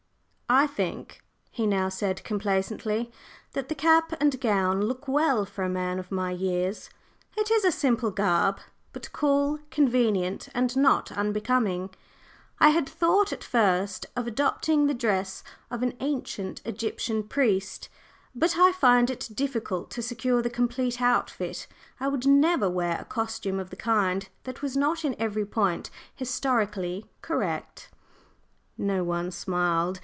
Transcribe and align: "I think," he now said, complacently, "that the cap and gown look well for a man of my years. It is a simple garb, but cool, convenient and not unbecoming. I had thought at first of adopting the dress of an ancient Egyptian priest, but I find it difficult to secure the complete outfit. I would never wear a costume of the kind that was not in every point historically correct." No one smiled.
"I 0.53 0.67
think," 0.67 1.21
he 1.49 1.65
now 1.65 1.87
said, 1.87 2.25
complacently, 2.25 3.09
"that 3.53 3.69
the 3.69 3.73
cap 3.75 4.11
and 4.19 4.37
gown 4.41 4.81
look 4.81 5.07
well 5.07 5.45
for 5.45 5.63
a 5.63 5.69
man 5.69 5.97
of 5.97 6.11
my 6.11 6.31
years. 6.31 6.89
It 7.37 7.49
is 7.49 7.63
a 7.63 7.71
simple 7.71 8.11
garb, 8.11 8.59
but 8.91 9.13
cool, 9.13 9.59
convenient 9.69 10.49
and 10.53 10.75
not 10.75 11.09
unbecoming. 11.09 11.91
I 12.59 12.71
had 12.71 12.89
thought 12.89 13.31
at 13.31 13.45
first 13.45 14.07
of 14.13 14.27
adopting 14.27 14.87
the 14.87 14.93
dress 14.93 15.41
of 15.69 15.83
an 15.83 15.95
ancient 16.01 16.61
Egyptian 16.65 17.23
priest, 17.23 17.87
but 18.35 18.57
I 18.57 18.73
find 18.73 19.09
it 19.09 19.29
difficult 19.33 19.89
to 19.91 20.01
secure 20.01 20.41
the 20.41 20.49
complete 20.49 21.01
outfit. 21.01 21.65
I 21.97 22.09
would 22.09 22.27
never 22.27 22.69
wear 22.69 22.97
a 22.99 23.05
costume 23.05 23.57
of 23.57 23.69
the 23.69 23.77
kind 23.77 24.27
that 24.43 24.61
was 24.61 24.75
not 24.75 25.05
in 25.05 25.15
every 25.17 25.45
point 25.45 25.89
historically 26.13 27.09
correct." 27.21 27.89
No 28.77 29.01
one 29.05 29.31
smiled. 29.31 29.99